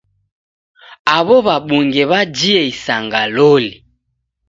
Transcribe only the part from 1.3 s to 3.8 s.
w'abunge w'ajie isanga loli!